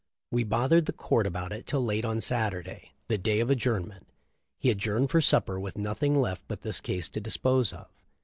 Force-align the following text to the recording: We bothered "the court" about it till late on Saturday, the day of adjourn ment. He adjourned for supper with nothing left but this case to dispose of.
We 0.31 0.43
bothered 0.43 0.87
"the 0.87 0.93
court" 0.93 1.27
about 1.27 1.51
it 1.51 1.67
till 1.67 1.85
late 1.85 2.05
on 2.05 2.21
Saturday, 2.21 2.93
the 3.07 3.19
day 3.19 3.39
of 3.39 3.51
adjourn 3.51 3.87
ment. 3.89 4.07
He 4.57 4.71
adjourned 4.71 5.11
for 5.11 5.21
supper 5.21 5.59
with 5.59 5.77
nothing 5.77 6.15
left 6.15 6.41
but 6.47 6.61
this 6.61 6.81
case 6.81 7.07
to 7.09 7.21
dispose 7.21 7.71
of. 7.71 7.87